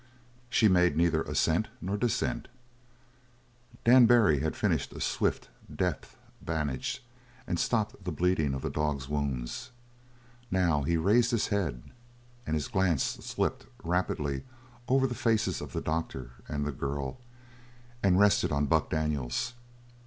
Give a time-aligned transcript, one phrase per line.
[0.49, 2.47] She made neither assent nor dissent.
[3.85, 7.05] Dan Barry had finished a swift, deft bandage
[7.45, 9.69] and stopped the bleeding of the dog's wounds.
[10.49, 11.83] Now he raised his head
[12.47, 14.43] and his glance slipped rapidly
[14.87, 17.19] over the faces of the doctor and the girl
[18.01, 19.53] and rested on Buck Daniels.